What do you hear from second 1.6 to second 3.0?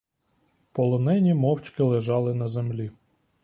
лежали на землі.